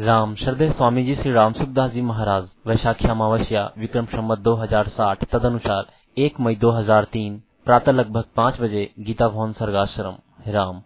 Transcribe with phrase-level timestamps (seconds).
[0.00, 5.86] राम, श्रद्धे स्वामी जी श्री राम सुखदास जी महाराज, वैशाखी अमावस्या, विक्रम संवत 2060 तदनुसार
[6.18, 10.16] 1 मई 2003 प्रातः लगभग पाँच बजे गीता भवन सर्गाश्रम,
[10.48, 10.82] राम।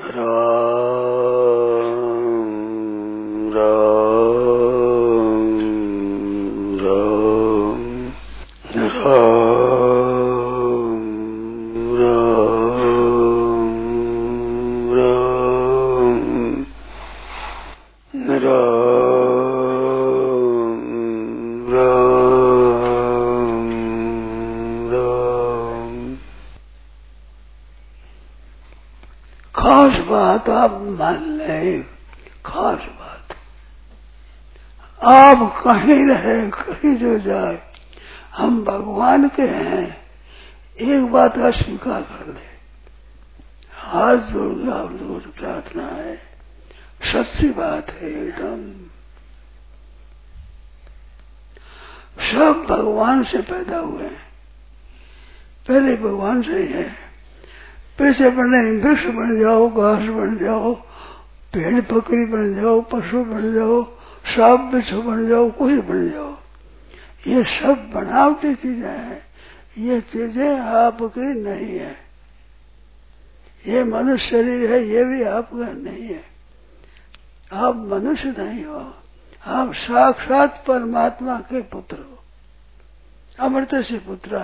[0.00, 0.47] राम।
[35.88, 37.62] कहीं रहे कहीं जो जाए।
[38.36, 39.96] हम भगवान के हैं।
[40.80, 42.58] एक बात का स्वीकार कर ले।
[43.72, 44.56] हाथ जोड़
[44.92, 46.16] लोगों से प्रार्थना है।
[47.02, 48.72] सच्ची बात है एकदम।
[52.20, 54.28] सब भगवान से पैदा हुए हैं।
[55.68, 56.92] पहले भगवान से ही है।
[57.98, 60.74] पैसे बनने वृक्ष बन जाओ, घास बन जाओ
[61.54, 63.97] पेड़ बकरी बन जाओ, पशु बन जाओ।
[64.28, 66.38] सांप बिच्छू बन जाओ, कोई बन जाओ।
[67.26, 69.22] ये सब बनावटी चीज़ें हैं।
[69.78, 72.08] ये चीज़ें आपकी नहीं है।
[73.66, 76.24] ये मनुष्य शरीर है, ये भी आपका नहीं है।
[77.52, 78.94] आप मनुष्य नहीं हो।
[79.46, 82.18] आप साक्षात परमात्मा के पुत्र हो।
[83.40, 84.36] अमृत से पुत्र।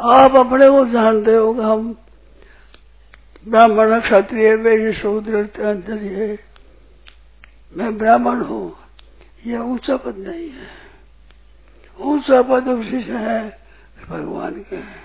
[0.00, 1.98] आप अपने को जानते हो हम
[3.48, 5.44] ब्राह्मण क्षत्रिय वैश्य शूद्र
[6.08, 6.38] है।
[7.76, 8.76] मैं ब्राह्मण हूँ।
[9.46, 10.68] यह ऊँचा पद नहीं है।
[12.00, 13.58] ऊँचा पद उसी से है,
[14.08, 15.02] भगवान के। है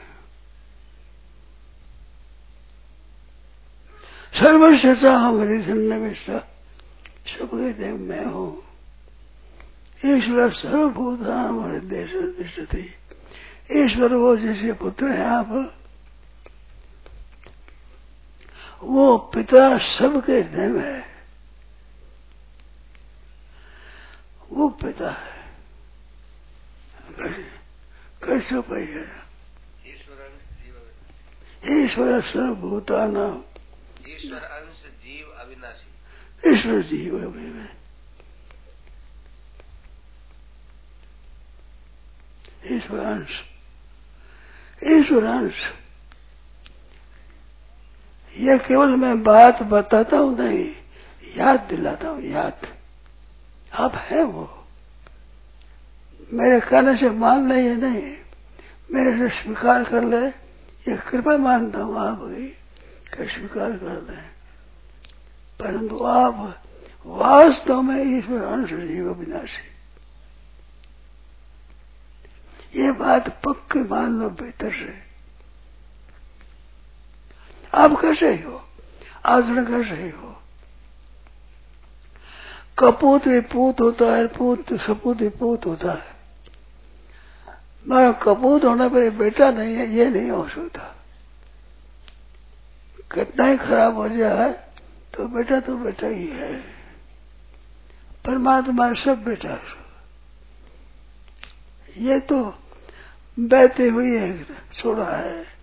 [4.33, 6.39] सर्वश्रेष्ठा हमारी सन्निविष्टा
[7.27, 8.63] सबके देव मैं हूँ।
[10.05, 11.19] ईश्वर सर्वभूत
[12.65, 12.93] थी
[13.71, 15.73] ईश्वर वो जिसके पुत्र है आप।
[18.81, 21.05] वो पिता सबके देव है।
[24.49, 25.37] वो पिता है।
[28.23, 29.05] कैसे पाइए
[31.69, 33.43] ईश्वर सर्वभूता नाम
[34.07, 37.77] ईश्वर अंश जीव अविनाशी। ईश्वर जीव है
[42.77, 43.41] ईश्वर अंश।
[44.83, 45.55] ईश्वर अंश।
[48.37, 50.71] यह केवल मैं बात बताता हूँ नहीं,
[51.37, 52.67] याद दिलाता हूँ, याद।
[53.73, 54.65] आप है वो।
[56.33, 58.17] मेरे कहने से मान ले या नहीं,
[58.91, 60.27] मेरे से स्वीकार कर ले,
[60.91, 62.53] ये कृपा मानता हूँ आप भी
[63.13, 64.37] स्वीकार कर ले।
[65.59, 66.63] परंतु आप
[67.05, 69.77] वास्तव में ईश्वर अंश जीव विनाशी।
[72.81, 75.06] ये बात पक्की मान लो, बेहतर से
[77.73, 78.43] आप कैसे ही?
[79.25, 80.11] आचरण कैसे ही?
[82.79, 86.17] कपूत भी पूत होता है, पूत, सपूत भी पूत होता है।
[87.87, 90.95] मगर कपूत होने पर बेटा नहीं है, ये नहीं हो सकता।
[93.13, 94.53] कितना ही खराब हो जाए
[95.13, 96.59] तो बेटा तो बेटा ही है।
[98.25, 99.59] परमात्मा सब बेटा
[101.97, 102.55] ये तो
[103.39, 105.56] बहती हुई है छोड़ा है।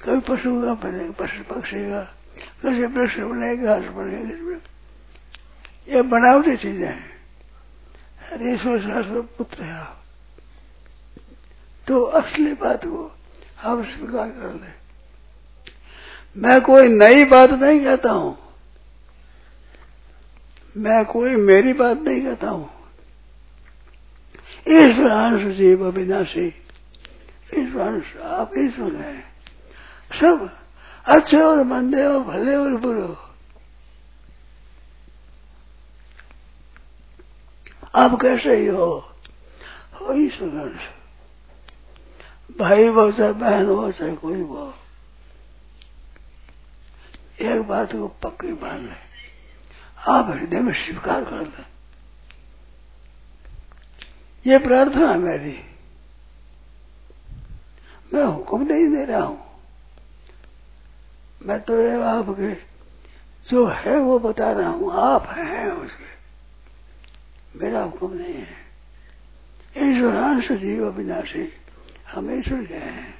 [0.00, 2.00] कभी पशु का बनेगा पशु पक्षी का
[2.62, 4.58] कैसे वृक्ष बनेगा घास बनेगा
[5.88, 7.16] ये बनावटी चीज़ें हैं
[8.44, 10.02] ईश्वर शास्त्र पुत्र है आप
[11.86, 13.04] तो असली बात को
[13.62, 14.74] आप स्वीकार कर ले
[16.36, 18.36] मैं कोई नई बात नहीं कहता हूँ
[20.76, 22.70] मैं कोई मेरी बात नहीं कहता हूँ
[24.68, 26.46] ईश्वरांश जीव अविनाशी
[27.54, 29.35] ईश्वरांश आप ईश्वर हैं
[30.16, 30.58] सब
[31.06, 33.26] अच्छे और मंदे और भले और बुरे
[37.94, 39.12] आप कैसे ही हो?
[39.94, 40.80] हो ईश्वरांश
[42.58, 44.74] भाई हो चाहे बहन हो चाहे कोई हो।
[47.40, 49.06] एक बात को पक्की मान ले।
[50.08, 51.66] आप हृदय में स्वीकार कर दें
[54.46, 55.60] ये प्रार्थना मेरी।
[58.14, 59.45] मैं हुक्म नहीं दे रहा हूँ।
[61.42, 62.76] मैं तो ये आपके
[63.50, 66.16] जो है वो बता रहा हूँ, आप हैं उसके।
[67.58, 68.66] मेरा हुक्म नहीं है।
[69.78, 71.52] ईश्वरांश जीव अविनाशी,
[72.12, 73.14] हम ईश्वर के हैं।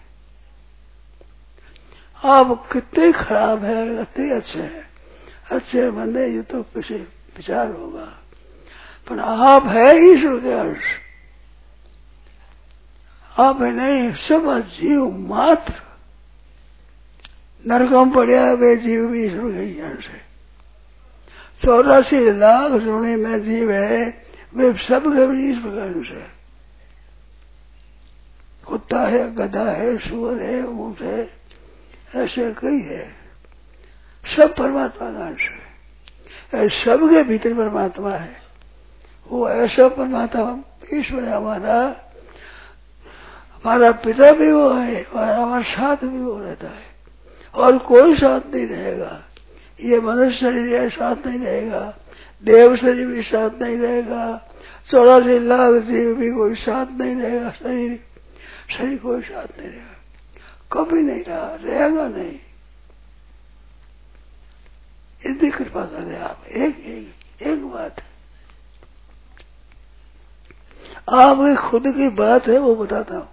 [2.24, 4.88] आप कितने खराब है, कितने अच्छे हैं।
[5.50, 6.94] अच्छे बंदे, ये तो पीछे
[7.36, 8.18] विचार होगा।
[9.08, 10.80] पर आप है ईश्वर के अंश।
[13.38, 15.85] आप है नहीं, सब जीव मात्र।
[17.66, 20.26] नरकम पड़िया वे जीव भी ईश्वर के अंश है
[21.64, 24.22] चौरासी लाख जुड़े में जीव है,
[24.54, 25.02] वे सब
[25.40, 26.36] ईश्वर का अंश है
[28.66, 31.30] कुत्ता है, गधा है, सुअर है, ऊँट है,
[32.14, 33.12] ऐसे कई है।
[34.36, 35.66] सब परमात्मा का अंश है
[36.68, 38.36] सबके भीतर परमात्मा है।
[39.30, 40.58] वो ऐसा परमात्मा
[40.94, 41.96] ईश्वर है, हमारा।
[43.54, 46.95] हमारा पिता भी वो है और हमारे साथ भी वो रहता है।
[47.56, 49.24] और कोई साथ नहीं रहेगा।
[49.80, 51.98] ये मनुष्य शरीर साथ नहीं रहेगा।
[52.44, 54.48] देव शरीर भी साथ नहीं रहेगा।
[54.90, 58.04] चौरासी लाख जीव भी कोई साथ नहीं रहेगा। शरीर
[58.70, 59.96] शरीर कोई साथ नहीं रहेगा।
[60.72, 62.38] कभी नहीं रहा, रहेगा नहीं।
[65.26, 67.96] इतनी कृपा करें आप। एक एक एक बात।
[71.08, 73.28] आपकी खुद की बात है, वो बताता हूँ।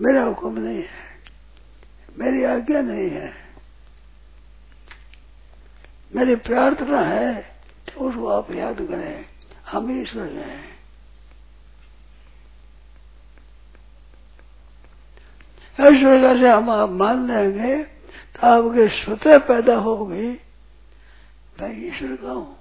[0.00, 1.03] मेरा हुक्म नहीं है।
[2.18, 3.34] मेरी आज्ञा नहीं है।
[6.16, 7.56] मेरी प्रार्थना है
[7.98, 9.26] उसको आप याद करें।
[9.68, 10.74] हम ईश्वर हैं।
[15.80, 17.84] ईश्वर से हम आप मान लेंगे
[18.34, 20.28] तो आपके स्वतः पैदा होगी।
[21.60, 22.56] मैं ईश्वर का हूँ।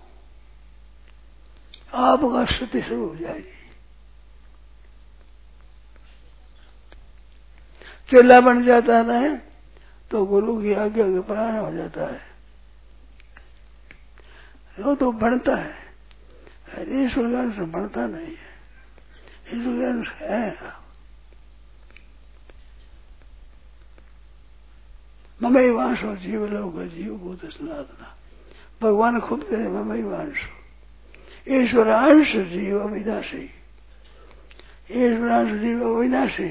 [1.94, 3.62] आपका श्रुति शुरू हो जाएगी।
[8.13, 9.42] चेला बन जाता है
[10.12, 12.21] तो गुरु की आज्ञा के प्राण हो जाता है।
[14.80, 15.75] वो तो बढ़ता है।
[17.06, 18.54] ईश्वर ज्ञान से बढ़ता नहीं है।
[19.54, 20.57] ईश्वर ज्ञान है।
[25.44, 28.18] ममई वांशो, जीव लोग जीव भूत सनातना।
[28.81, 30.63] भगवान खुद कहे ममई वांशो।
[31.54, 33.50] ईश्वरांश जीव अविनाशी।
[34.92, 36.50] ईश्वरांश जीव अविनाशी,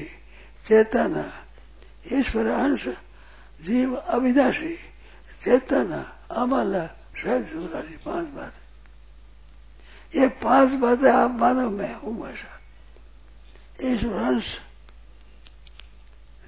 [0.67, 1.42] चेतना।
[2.11, 2.87] ईश्वरांश
[3.61, 4.75] जीव अविनाशी
[5.43, 8.53] चेतना, अमल सहज सुराशी पाँच बात।
[10.15, 12.59] ये पाँच बातें आप मानो मैं हूँ ऐसा
[13.83, 14.59] ईश्वरांश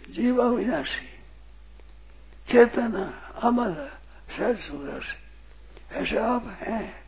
[0.10, 1.06] जीव अविनाशी
[2.52, 3.90] चेतना, अमल
[4.38, 5.22] सहज सुराशी
[5.96, 7.06] ऐसे आप हैं।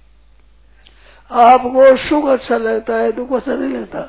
[1.32, 4.02] आपको सुख अच्छा लगता है, दुख अच्छा नहीं लगता।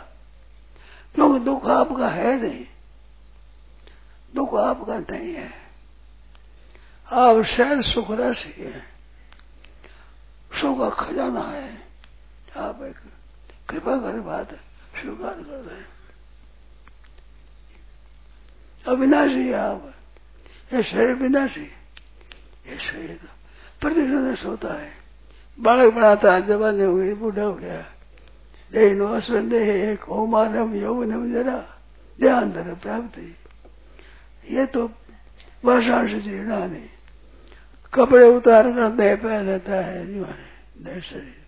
[1.14, 2.66] क्योंकि दुख आपका है नहीं।
[4.34, 5.50] दुख आपका नहीं है।
[7.12, 8.80] आप शायद सुख राशि है।
[10.60, 11.78] सुख का खजाना है।
[12.56, 12.94] आप एक
[13.68, 14.50] कृपा कर बात
[15.00, 15.86] स्वीकार कर रहे हैं।
[18.88, 19.94] अविनाशी है आप।
[20.74, 21.64] ये शरीर विनाशी
[22.66, 23.20] ये शरीर
[23.80, 24.90] प्रतिशत होता है।
[25.60, 27.80] बालक बनाता है जवानी हो गई बूढ़ा हो गया।
[28.72, 31.78] लेकिन असंदेह कौमानम यौवनम जरा।
[32.20, 33.36] ध्यान धर, प्राप्ति।
[34.44, 34.90] ये तो
[35.64, 36.88] वर्षा से जीना नहीं
[37.92, 40.04] कपड़े उतार कर दे पहन लेता है
[40.84, 41.46] दे शरीर।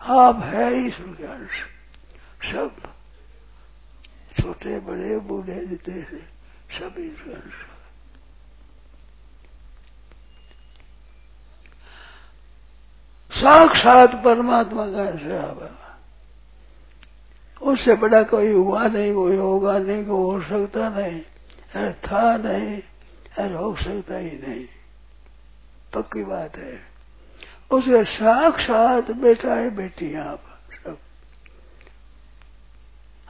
[0.00, 1.64] आप है के अंश
[2.44, 2.76] सब
[4.40, 6.18] छोटे, बड़े, बूढ़े, जितने से
[6.70, 7.42] सब ईश्वर
[13.32, 15.70] साक्षात परमात्मा का अंश है।
[17.62, 21.20] उससे बड़ा कोई हुआ नहीं, कोई होगा नहीं, कोई हो सकता नहीं।
[21.76, 22.82] था नहीं,
[23.38, 24.68] है हो सकता ही नहीं।
[25.94, 26.82] पक्की बात है।
[27.70, 30.98] उसके साक्षात बेटा है, बेटी आप सब।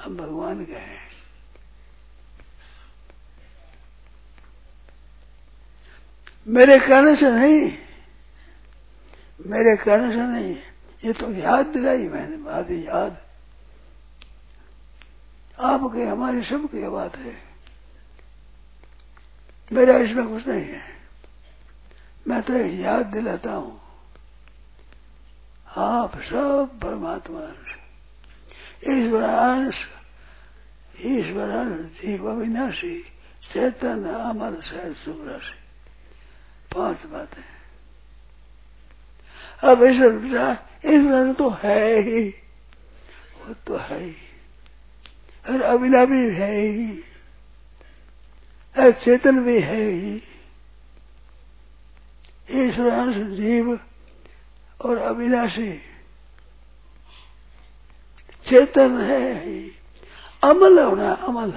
[0.01, 1.09] हम भगवान के हैं।
[6.49, 7.79] मेरे कहने से नहीं,
[9.47, 10.57] मेरे कहने से नहीं,
[11.05, 13.23] ये तो याद दिलाई मैंने, बात याद।
[15.61, 17.48] आपके, हमारी सबकी बात है।
[19.73, 20.81] मेरा इसमें कुछ नहीं है।
[22.29, 23.81] मैं तो याद दिलाता हूँ।
[25.77, 27.41] आप सब परमात्मा
[28.89, 29.77] ईश्वरांश
[31.01, 33.01] ईश्वरांश जीव अविनाशी,
[33.53, 35.55] चेतन, अमर सहज सुराशि
[36.75, 37.45] पाँच बातें
[39.69, 42.29] अब ईश्वर ईश्वर तो है ही।
[43.39, 44.15] वो तो है ही।
[45.63, 47.05] अविना भी है ही।
[48.79, 50.15] और चेतन भी है ही।
[52.51, 53.79] ईश्वरांश जीव
[54.81, 55.73] और अविनाशी
[58.47, 59.71] चेतन है ही।
[60.45, 61.53] अमल होना अमल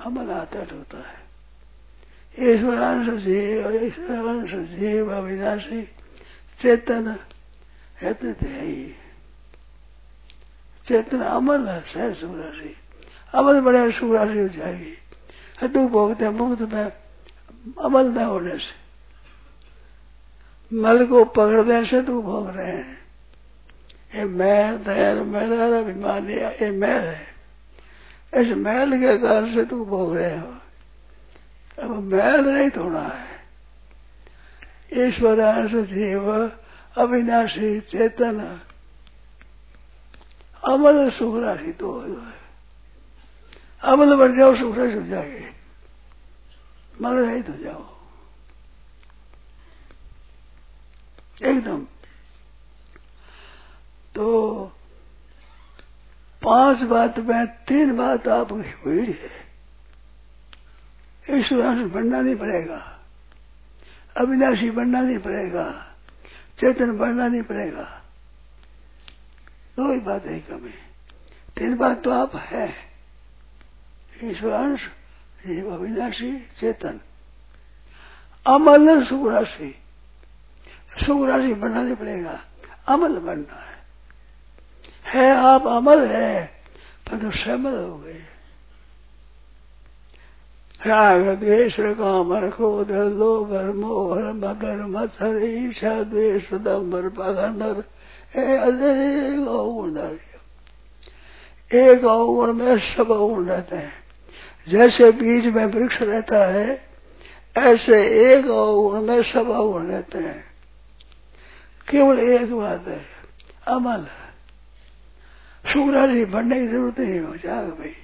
[0.00, 1.20] अमल आता होता है।
[2.52, 5.82] ईश्वरांश जीव ईश्वरांश जीव अविनाशी
[6.62, 7.16] चेतन
[7.98, 8.96] है तो ही।
[10.86, 12.74] चेतन अमल है, सह सुराशि
[13.34, 14.98] अमल बड़े सुराशि हो जाएगी।
[15.68, 16.92] दुख भोगते मुक्त में
[17.80, 18.82] अमल न होने से।
[20.76, 22.98] मल को पकड़ने से दुख भोग रहे हैं।
[24.14, 27.26] ये मैल दयाल मेरा अभिमान, ये मैल है।
[28.34, 30.54] इस मैल के कारण से तू भोग रहे हो।
[31.82, 33.32] अब मैल नहीं होना है।
[35.08, 36.52] ईश्वरांश जीव,
[36.96, 38.60] अविनाशी, चेतन,
[40.68, 42.41] अमल सुख राशि तो है
[43.84, 45.52] अमल बन जाओ, सुख हो जाएगी
[47.00, 47.92] मल रहित हो जाओ।
[51.42, 51.86] एकदम।
[54.14, 54.64] तो
[56.42, 59.42] पाँच बात में तीन बात आप हुई है।
[61.38, 63.00] ईश्वरांश बनना नहीं पड़ेगा।
[64.16, 65.94] अविनाशी बनना नहीं पड़ेगा।
[66.60, 68.02] चेतन बनना नहीं पड़ेगा।
[69.76, 70.70] दो ही बात है कमी।
[71.56, 72.91] तीन बात तो आप है।
[74.24, 74.80] ईश्वरांश
[75.46, 77.00] जीव अविनाशी, चेतन।
[78.46, 79.74] अमल सुख राशि
[81.06, 82.40] सुख राशि बनना नहीं पड़ेगा,
[82.88, 83.72] अमल बनना है।
[85.06, 86.50] है, आप अमल है,
[87.10, 88.22] पर तो समल हो गए।
[90.86, 97.84] राग, द्वेष, काम, क्रोध, लोभ, मोह, मगर, मत्सर ईशा द्वेष दम्बर पगंडर
[98.40, 99.98] एक अवगुण
[101.72, 104.01] एक अवगुण में सब अवगुण रहते हैं।
[104.68, 106.88] जैसे बीज में वृक्ष रहता है,
[107.56, 108.02] ऐसे
[108.32, 110.44] एक अवगुण में सब अवगुण रहते हैं।
[111.90, 113.04] केवल एक बात है,
[113.68, 114.06] अमल
[115.66, 117.94] सुरारी बढ़ने की ज़रूरत नहीं हो जाएगा भाई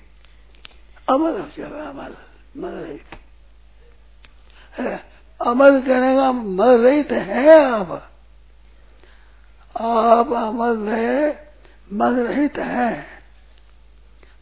[1.08, 2.14] अमल हो जाएगा अमल,
[2.56, 3.04] मल रहित।
[5.40, 8.10] अमल कहने का मल रहित है आप।
[9.76, 11.38] आप अमल में
[11.92, 13.17] मल रहित है।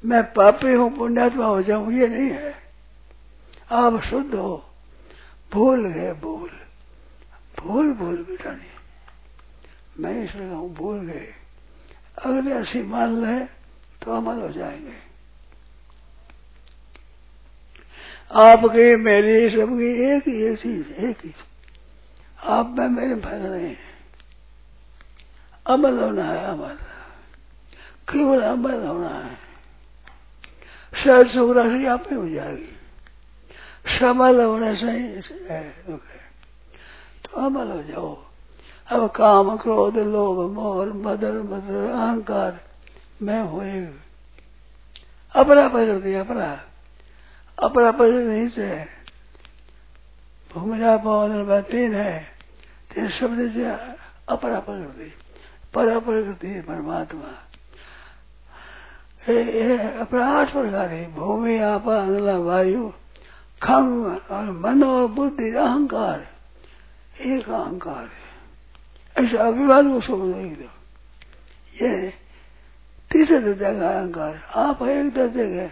[0.06, 2.54] मैं पापी हूँ, पुण्यात्मा हो जाऊँ, ये नहीं है।
[3.70, 4.64] आप शुद्ध हो।
[5.52, 6.50] भूल गए भूल।
[7.60, 8.66] भूल भूल बिठानी
[10.02, 11.34] मैं इसलिए कहूँ, भूल गए।
[12.24, 13.44] अगले ऐसी मान ले
[14.02, 14.94] तो अमल हो जाएँगे।
[18.32, 21.34] आपकी, मेरी, सबकी, एक ही, एक चीज़ एक ही।
[22.42, 23.76] आप में मेरे फल नहीं है।
[25.66, 26.74] अमल होना है, अमल।
[28.12, 29.45] केवल अमल होना है।
[30.92, 32.72] शायद सुख राशि आप ही हो जाएगी
[33.98, 34.74] समल होने
[35.50, 35.62] है
[37.24, 38.24] तो अमल हो जाओ।
[38.88, 42.60] अब काम, क्रोध, लोभ मोर मदर मदर अहंकार,
[43.22, 43.80] मैं हुए
[45.34, 46.60] अपना प्रकृति अपना।
[47.58, 48.68] अपना प्रकृति से
[50.52, 52.26] भूमिरा पवन तीन है।
[52.94, 53.64] तीन शब्द से
[54.28, 55.12] अपरा प्रकृति
[55.74, 57.45] पर प्रकृति परमात्मा। अपना
[59.26, 62.88] आठ प्रकार है भूमि आपा अनला वायु
[63.62, 66.26] खंग और मनो बुद्धि अहंकार
[67.26, 70.36] एक अहंकार है ऐसा अभिवाद को समझ
[71.74, 71.90] ये
[73.10, 75.66] तीसरे दर्जा का अहंकार आप एक दर्जे के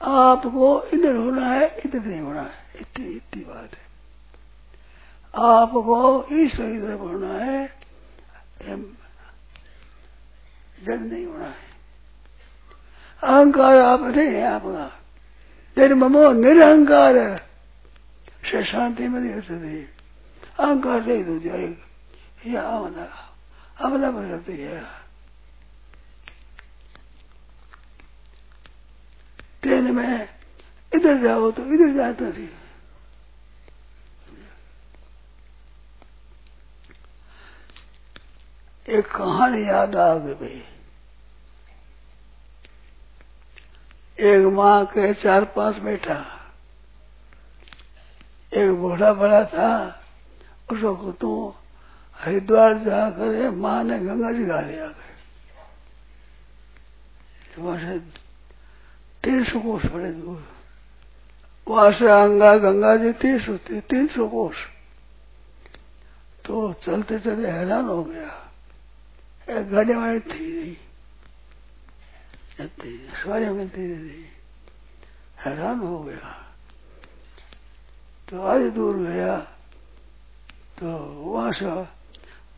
[0.00, 3.82] आपको इधर होना है इधर नहीं होना है इतनी इतनी बात है
[5.34, 6.00] आपको
[6.34, 7.68] ईश्वर इधर होना है
[10.84, 11.73] जड़ नहीं होना है
[13.24, 14.86] अहंकार आप नहीं है आपका।
[15.76, 17.16] निर्ममो निरहंकार
[18.44, 19.78] से शांति में नहीं सकती
[20.58, 21.86] अहंकार नहीं हो जाएगा।
[22.46, 23.06] यह अमला
[23.80, 24.82] अमला प्रकृति है।
[29.62, 30.28] ट्रेन में
[30.92, 32.48] इधर जाओ तो इधर जाता नहीं
[38.88, 40.62] एक कहानी याद आ गई। भाई
[44.18, 46.16] एक माँ के चार पाँच बेटा
[48.52, 49.70] एक बूढ़ा बड़ा था।
[50.72, 51.54] उसको तू
[52.16, 55.12] हरिद्वार जाकर माँ ने गंगा जी गा लिया गए
[57.54, 57.98] तो
[59.24, 60.42] तीन सौ कोष बड़े दूर।
[61.66, 64.56] वहाँ से अंगा, गंगा जी तीन सौ तीन सौ कोष
[66.44, 68.30] तो चलते चलते हैरान हो गया।
[69.50, 70.74] एक गाड़ी वाली थी। नहीं
[72.60, 74.24] सवारी मिलती नहीं
[75.44, 76.30] हैरान हो गया।
[78.30, 79.36] तो आज दूर गया
[80.78, 81.66] तो वहाँ से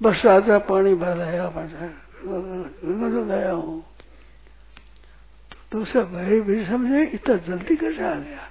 [0.00, 3.85] बरसात का पानी भर लाया गंगा लाया हूँ।
[5.73, 8.43] दूसरा भाई भी समझे, इतना जल्दी कैसे आ गया?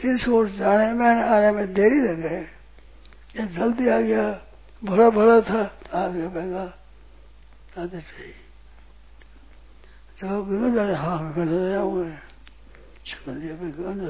[0.00, 2.40] तीन सौ जाने में, आने में देरी लग। गए
[3.36, 4.40] ये जल्दी आ गया
[4.84, 5.62] भरा भरा था
[5.94, 6.64] आ गया बेगा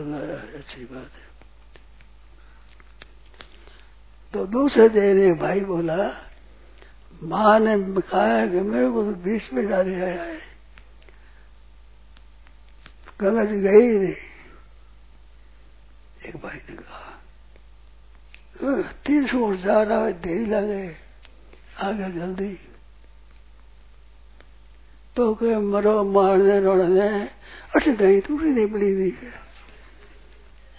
[0.07, 1.25] लाया अच्छी बात है
[4.33, 5.97] तो दूसरे दिन एक भाई बोला,
[7.23, 10.39] माँ ने कहा कि मेरे को तो बीच में डाले आया है।
[13.21, 14.15] गंगा जी गई नहीं
[16.29, 17.13] एक भाई ने कहा
[19.07, 20.97] तीन सौ जा रहा है, देरी लगे
[21.79, 22.59] आ गया जल्दी।
[25.17, 27.09] तो के मरो मारने रोड़ने
[27.77, 29.11] अठ नहीं टूटी नहीं बड़ी नहीं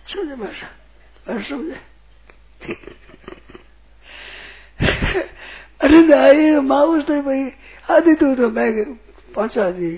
[0.05, 0.67] समझे भाषा
[1.27, 1.79] मैं समझे।
[5.83, 7.43] अरे नहीं माउस तो भाई,
[7.91, 8.83] आधी तो तो मैं
[9.35, 9.91] पहुँचा दी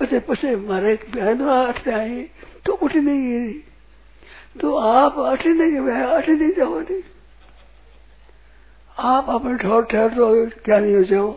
[0.00, 2.22] पचे पचे मारे बहन आठ आई
[2.66, 3.60] तो उठी नहीं गिरी।
[4.60, 7.02] तो आप अठी नहीं मैं अठी नहीं जाओ नहीं
[8.96, 11.28] आप अपने ठोर ठहर दो, क्या नहीं हो जाओ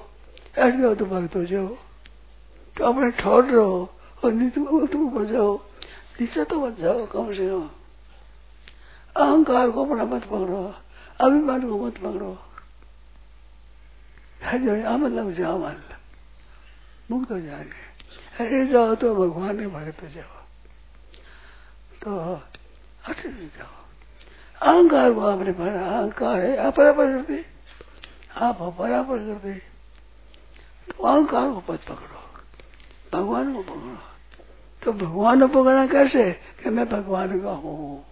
[0.58, 1.76] ऐठ जाओ तो भक्त हो जाओ
[2.78, 3.94] तो अपने ठोर रहो
[4.26, 5.62] और तुम तुम जाओ
[6.22, 7.70] नीचे तो मत जाओ कम से कम
[9.16, 10.76] अहंकार को अपना मत पकड़ो
[11.20, 12.44] अभिमान को मत पकड़ो
[14.44, 15.76] जो अमल लग जाओ अमल
[17.12, 17.88] मुक्त हो जाएँगे।
[18.40, 20.42] अरे जाओ तो भगवान ने भगत जाओ।
[22.04, 22.34] तो
[23.08, 23.86] हट जाओ।
[24.62, 27.46] अहंकार को आपने भरा अहंकार है आप बराबर करते।
[28.38, 29.54] आप बराबर करते।
[30.92, 32.27] तो अहंकार को पद पकड़ो।
[33.14, 33.98] भगवान को पकड़ो।
[34.84, 36.32] तो भगवान को पकड़ना कैसे?
[36.32, 38.06] कि मैं भगवान का हूँ।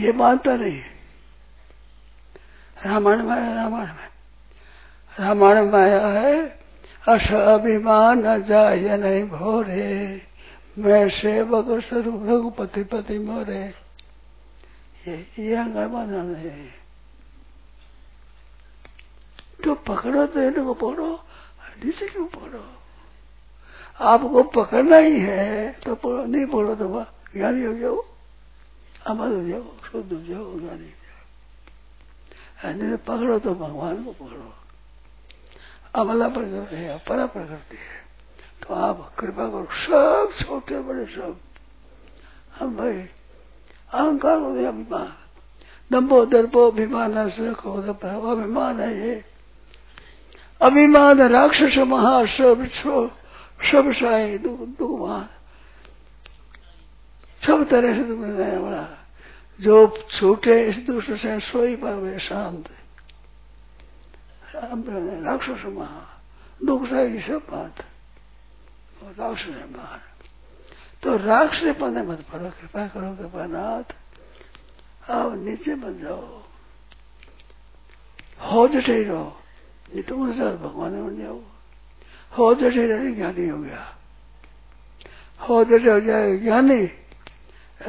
[0.00, 0.82] ये मानता नहीं
[2.86, 4.08] रामायण में रामायण में।
[5.20, 6.46] रामायण माया है,
[7.08, 10.22] अस अभिमान जाय नहीं भोरे,
[10.78, 13.74] मैं सेवक स्वरूप रघुपति पति मोरे।
[15.08, 16.66] ये ये है।
[19.64, 21.24] तो पकड़ो तो इनको पकड़ो।
[21.84, 22.64] नीचे क्यों पकड़ो
[24.00, 28.04] आपको पकड़ना ही है तो पकड़ो नहीं पकड़ो तो वह ज्ञानी हो जाओ।
[29.06, 30.98] अमल हो जाओ, शुद्ध हो जाओ, ज्ञानी हो
[32.78, 34.52] जाओ। पकड़ो तो भगवान को पकड़ो।
[35.94, 38.04] अमला पर है, अपरा प्रकृति है।
[38.62, 41.36] तो आप कृपा करो, सब छोटे बड़े सब।
[42.58, 42.98] हम भाई,
[43.92, 45.12] अहंकार हो गया अभिमान
[45.92, 49.33] दम्बो दर्पो अभिमान से अभिमान है ये।
[50.60, 53.08] अभिमान राक्षस महा सब छो
[53.70, 53.86] सब
[54.80, 55.28] महान
[57.46, 58.86] सब तरह से दुख बड़ा
[59.60, 62.68] जो छूटे इस दूसरे से सोई पावे शांत
[64.54, 66.02] राक्षस महा,
[66.64, 67.84] दुख साई सब बात
[69.18, 70.00] राक्षस बाहर
[71.02, 73.88] तो राक्षस पने मत पड़ो, कृपा करो कृपा नाथ
[75.10, 76.42] आओ, नीचे मत जाओ।
[78.40, 79.43] हो जटे रहो।
[79.94, 81.40] नहीं तो उनसे भगवान बन जाओ।
[82.38, 82.54] हो
[82.86, 83.96] रहे ज्ञानी हो गया।
[85.40, 86.90] हो जटे हो जाए ज्ञानी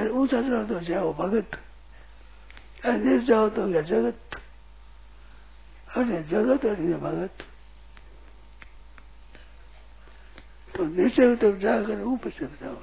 [0.09, 1.51] ऊँचा चढ़ो तो जाओ, भगत।
[2.85, 4.21] नीचे जाओ तो गया जगत।
[5.97, 7.37] अरे जगत अरे भगत।
[10.75, 12.77] तो नीचे उतर जाकर ऊपर चल जाओ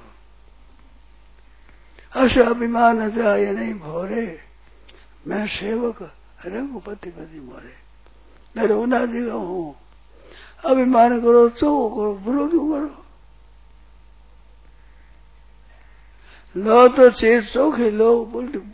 [2.15, 4.39] अश अभिमान जाए नहीं भोरे।
[5.27, 6.11] मैं सेवक,
[6.45, 7.82] रघुपति पति मोरे।
[8.57, 9.75] मैं रोना का हूँ।
[10.65, 13.05] अभिमान करो चो करो क्यों करो।
[16.57, 18.25] लो तो चीज़ चौखी लो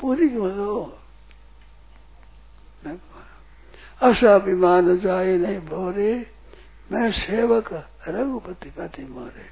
[0.01, 0.95] पूरी क्यों लो।
[4.01, 6.31] असाभिमान जाए नहीं भोरे,
[6.91, 9.45] मैं सेवक रघुपति पति मोरे।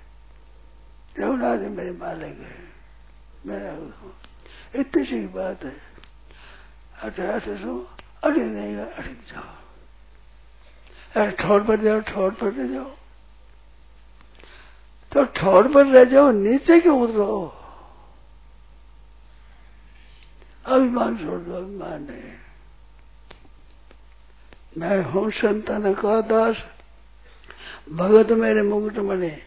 [1.19, 2.77] रघुनाथ मेरे मालिक है।
[3.45, 3.89] मैं
[4.75, 5.77] इतनी सी बात है।
[7.03, 9.56] अठारह सौ अरे नहीं अरे जाओ।
[11.17, 12.91] अरे ठोर पर जाओ, ठोर पर रह जाओ।
[15.11, 17.53] तो ठोर पर रह जाओ, नीचे क्यों उतरो?
[20.65, 22.33] अभिमान छोड़ दो अभिमान नहीं।
[24.77, 26.55] मैं हूँ संतान का दास
[27.91, 29.41] भगत मेरे मुकुट बने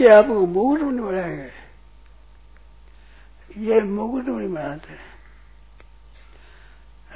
[0.00, 1.62] ये आपको मुकुट नहीं बनाएँगे।
[3.58, 5.12] ये मुकुट नहीं बनाते।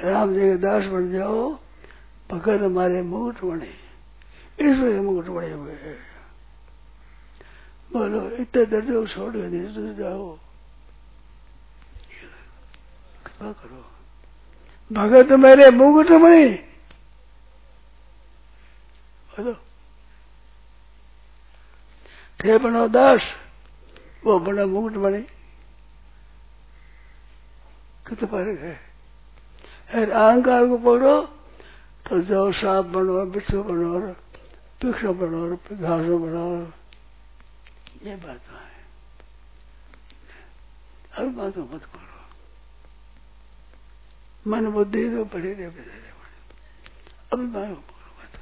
[0.09, 1.59] राम जी के दास बन जाओ।
[2.31, 3.73] भगत हमारे मुकुट बने।
[4.59, 5.97] इस वजह मुकुट बने हुए हैं।
[7.93, 10.39] बोलो, इतने दर्द को छोड़ नीचे जाओ।
[13.25, 13.91] कृपा करो।
[14.93, 16.49] भगत मेरे मुकुट बने।
[19.29, 19.53] बोलो।
[22.43, 23.21] थे बनो दास
[24.23, 25.21] वो बड़ा मुकुट बने।
[28.07, 28.79] कितने फ़र्क है।
[30.05, 31.36] अहंकार को पकड़ो
[32.07, 36.43] तो जाओ सांप बनो बिच्छू बनो वृक्ष बनो घासो बनो
[38.03, 38.77] ये बात है।
[41.17, 42.15] अभिमान को मत करो।
[44.51, 45.69] मन बुद्धि तो पड़े रहे
[47.29, 48.39] को पकड़ो मत।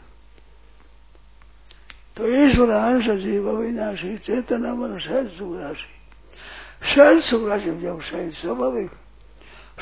[2.17, 5.89] तो ईश्वर अंश जीव अविनाशी, चेतना मन सहज सुख राशि
[6.95, 8.91] सहज सुख राशि जब सहज स्वाभाविक,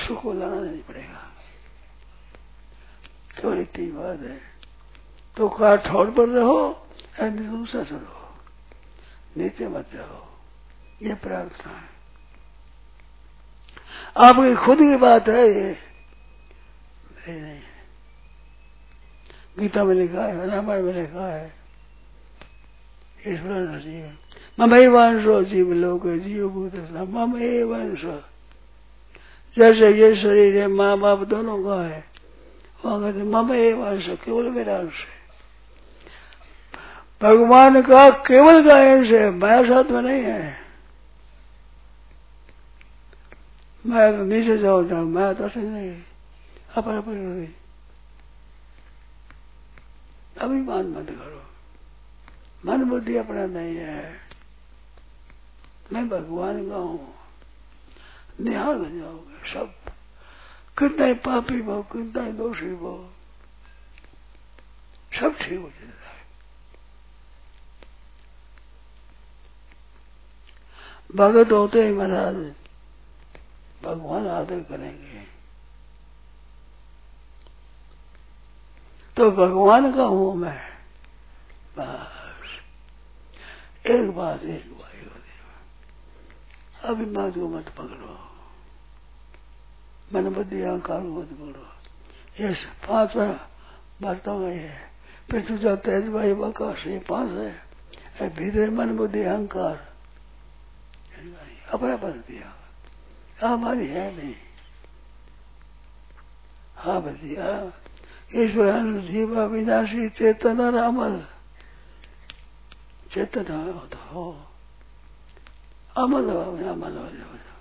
[0.08, 1.33] सुख को लाना नहीं पड़ेगा।
[3.44, 4.42] केवल इतनी बात है।
[5.38, 6.88] तो कहा, ठोर पर रहो
[7.22, 8.36] या दूसरा चलो
[9.38, 10.26] नीचे मत जाओ।
[11.02, 11.94] ये प्रार्थना है।
[14.18, 15.78] आपकी खुद की बात है ये।
[17.28, 17.62] नहीं नहीं।
[19.60, 21.54] गीता में लिखा है, रामायण में लिखा है।
[23.28, 24.18] ईश्वर जीव
[24.60, 28.02] मम वंशो जीव लोग जीव भूत मम वंश।
[29.58, 32.13] जैसे ये शरीर है, माँ बाप दोनों का है।
[32.86, 35.24] वहाँ कहते मम वंश केवल मेरा अंश है।
[37.22, 40.64] भगवान का केवल का अंश है, माया साथ में नहीं है।
[43.86, 46.02] मैं तो नीचे जाओ मैं तो नहीं
[46.78, 47.54] अपन अपन
[50.42, 51.44] अभिमान मत करो।
[52.66, 54.18] मन बुद्धि अपना नहीं है।
[55.94, 57.16] मैं भगवान का हूँ।
[58.42, 59.83] निहाल जाओगे, सब
[60.78, 62.94] कितना पापी भो कितना दोषी भो
[65.12, 66.22] सब ठीक हो जाता है
[71.16, 72.36] भगत होते ही महाराज
[73.84, 75.22] भगवान आदर करेंगे
[79.18, 80.58] तो भगवान का हूँ मैं
[81.78, 82.60] बस
[83.88, 85.10] एक बात एक वायु
[86.84, 88.33] अभिमान को मत पकड़ो
[90.14, 91.30] मन बुद्धि अहंकार मत
[92.40, 92.54] ये
[92.88, 93.18] पाँच
[94.02, 94.92] वास्तव में है
[95.30, 99.94] पृथ्वी तेज वायु आकाश ये पाँच है। भीतर मन बुद्धि अहंकार।
[101.74, 104.36] अपना बन दिया। हमारी है नहीं।
[106.76, 107.72] हाँ भैया।
[108.36, 111.26] ईश्वर जीव अविनाशी चेतन और अमल
[113.14, 114.32] चेतन हो
[115.98, 117.53] अमल हो अमल हो जाओ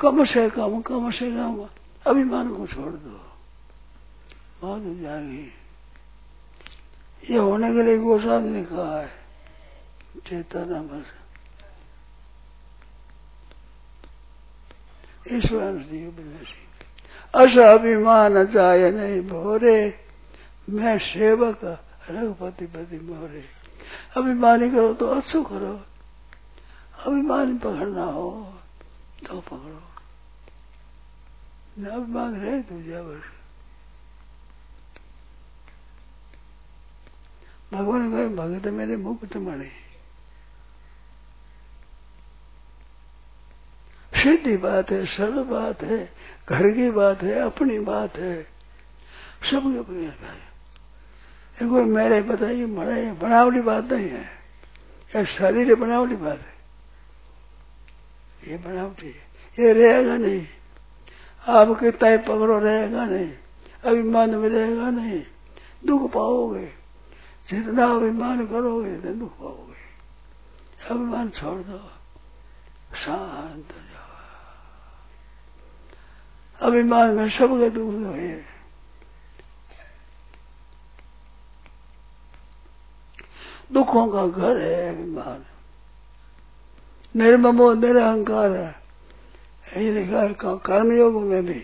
[0.00, 1.68] कम से कम। कम से कम
[2.06, 3.32] अभिमान को छोड़ दो।
[4.60, 5.52] बहुत जाएगी।
[7.30, 9.10] ये होने के लिए गोसाद ने कहा है।
[10.26, 11.26] चेतन अमल से
[15.36, 15.72] ईश्वर
[17.34, 19.94] अस अभिमान जाय नहीं भोरे।
[20.70, 21.80] मैं सेवक
[22.10, 23.44] रघुपति पति मोरे
[24.16, 25.80] अभिमानी करो तो अच्छो करो।
[27.06, 28.54] अभिमान पकड़ना हो।
[29.26, 29.80] तो पकड़ो
[31.86, 33.24] अभिमान रहे तो जा बस
[37.72, 39.70] भगवान कहे भगत मेरे मुक्त मणे
[44.12, 46.04] सीधी बात है सरल बात है
[46.48, 48.42] घर की बात है अपनी बात है
[49.42, 54.24] सबकी अपनी है कोई मेरे बताइए बड़े बनावटी बात नहीं है
[55.12, 56.55] यह शरीर बनावटी बात है
[58.46, 59.26] ये बनावटी है।
[59.64, 60.46] ये रहेगा नहीं।
[61.48, 63.32] आपके ही पकड़ो रहेगा नहीं।
[63.84, 65.22] अभिमान में रहेगा नहीं।
[65.86, 66.72] दुख पाओगे।
[67.50, 69.86] जितना अभिमान करोगे इतना दुख पाओगे।
[70.90, 71.90] अभिमान छोड़ दो।
[72.96, 74.06] शांत हो जाओ।
[76.70, 78.44] अभिमान में सबके दुख हुए।
[83.72, 85.44] दुखों का घर है अभिमान।
[87.16, 88.74] निर्ममो निरहंकार है।
[89.76, 91.62] ये लिखा है कर्मयोग में भी।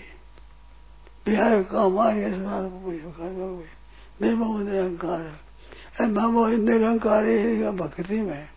[1.26, 3.68] बिहार कामार्य कर्मयोग में
[4.22, 5.52] निर्ममो निरहंकार है।
[6.12, 7.24] ममो निरहंकार
[7.72, 8.48] भक्ति में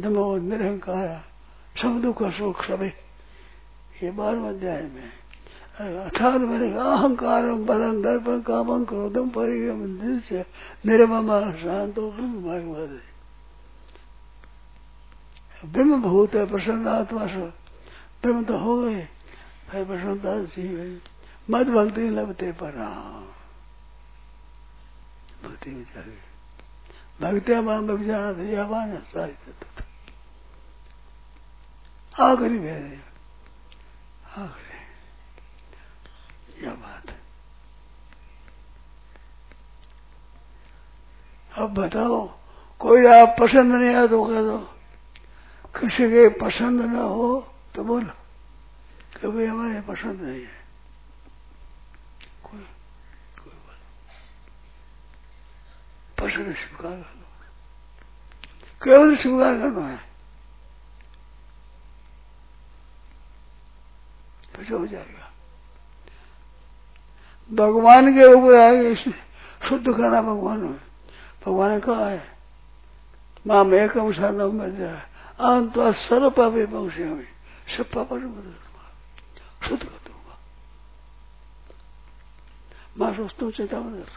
[0.00, 1.22] नमो निरहंकार
[1.82, 2.88] सब दुख सुख सभी
[4.02, 5.10] ये बारह अध्याय में।
[6.04, 9.80] अठारह में अहंकार बलम दर्पण, कामं क्रोधम परिगम
[10.86, 12.40] निर्ममा शांत ब्रह्म
[15.66, 17.46] ब्रह्म भूत है प्रसन्न आत्मा से
[18.22, 19.02] ब्रह्म तो हो गए,
[19.70, 20.88] फिर प्रसन्नता जीव है
[21.48, 22.72] मत भक्ति लभते पर
[25.42, 26.04] भक्ति विचार
[27.20, 29.34] भक्तिया माम विचार यावान सारी
[32.14, 33.00] आखिरी भेद
[34.36, 34.76] आखिरी।
[36.64, 37.18] यह बात है?
[41.54, 42.26] अब बताओ,
[42.80, 44.58] कोई आप पसंद नहीं आया तो कह दो।
[45.76, 48.12] किसी के पसंद ना हो तो बोलो।
[49.20, 50.66] कभी हमारे पसंद नहीं है।
[52.44, 52.60] कोई
[53.38, 53.80] कोई बात
[56.20, 57.24] पसंद स्वीकार कर
[58.82, 60.06] केवल स्वीकार करना है।
[64.72, 65.32] हो जाएगा।
[67.52, 70.80] भगवान के ऊपर आगे शुद्ध करना भगवान में।
[71.46, 72.36] भगवान ने कहा है?
[73.46, 77.26] माँ में एकम साधन मर जाए। अंत सर्व पापे पहुँचे हमें
[77.76, 80.36] सब पापा से मदद करूँगा शुद्ध कर दूँगा
[82.98, 84.08] माँ सोचता हूँ चिंता मत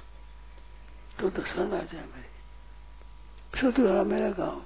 [1.19, 4.59] तो दर्शन आ जाए मेरी शुद्ध करा मेरा काम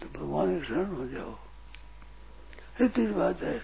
[0.00, 1.34] तो भगवान के शरण हो जाओ
[2.84, 3.58] इतनी बात है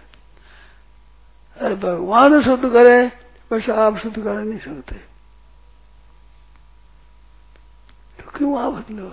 [1.57, 3.07] अरे भगवान शुद्ध करे,
[3.51, 4.95] वैसे आप शुद्ध कर नहीं सकते।
[8.19, 9.09] तो क्यों आप बदलो?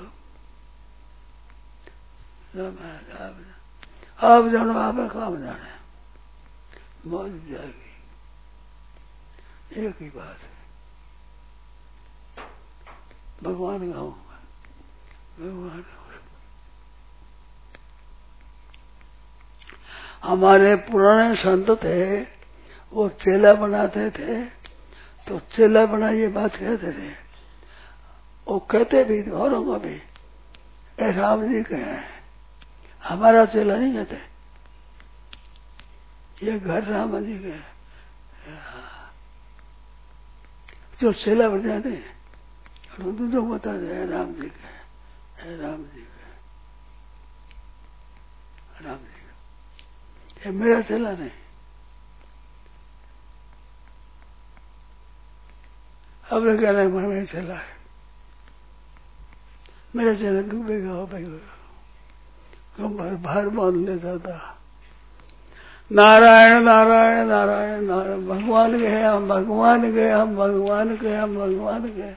[2.55, 5.71] आप जानो आप काम जाने
[7.09, 7.89] मौज जाएगी
[9.77, 10.53] एक ही बात है
[13.43, 13.99] भगवान का
[15.39, 15.83] भगवान
[20.23, 22.21] हमारे पुराने संत थे,
[22.93, 24.45] वो चेला बनाते थे
[25.27, 27.09] तो चेला बना ये बात कहते थे।
[28.47, 29.95] वो कहते भी औरों भी
[31.11, 32.14] राम जी कहे
[33.05, 34.17] हमारा चेला नहीं कहते
[36.45, 37.55] ये घर राम जी के
[41.01, 42.13] जो चेला बन जाते हैं
[42.97, 46.23] तो बताते राम जी के राम जी के
[48.85, 49.13] राम जी
[50.45, 51.29] ये मेरा चला नहीं।
[56.31, 57.73] अब कह रहे मन में चला है।
[59.95, 61.54] मेरा चला डूबेगा, हो कम
[62.79, 64.51] भर भार बाँध लेता था
[65.91, 72.15] नारायण नारायण नारायण नारायण, भगवान गए हम, भगवान गए हम, भगवान गए हम, भगवान गए